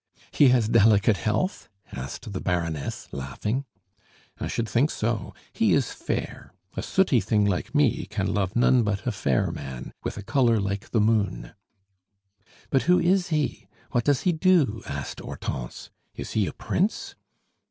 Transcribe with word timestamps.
"He 0.31 0.47
has 0.49 0.67
delicate 0.67 1.17
health?" 1.17 1.69
asked 1.91 2.33
the 2.33 2.41
Baroness, 2.41 3.07
laughing. 3.11 3.65
"I 4.39 4.47
should 4.47 4.67
think 4.67 4.89
so! 4.89 5.35
He 5.53 5.73
is 5.73 5.91
fair. 5.91 6.53
A 6.75 6.81
sooty 6.81 7.19
thing 7.19 7.45
like 7.45 7.75
me 7.75 8.07
can 8.07 8.33
love 8.33 8.55
none 8.55 8.81
but 8.81 9.05
a 9.05 9.11
fair 9.11 9.51
man 9.51 9.93
with 10.03 10.17
a 10.17 10.23
color 10.23 10.59
like 10.59 10.89
the 10.89 11.01
moon." 11.01 11.51
"But 12.71 12.81
who 12.89 12.97
is 12.99 13.27
he? 13.27 13.67
What 13.91 14.05
does 14.05 14.21
he 14.21 14.31
do?" 14.31 14.81
asked 14.87 15.19
Hortense. 15.19 15.91
"Is 16.15 16.31
he 16.31 16.47
a 16.47 16.53
prince?" 16.53 17.13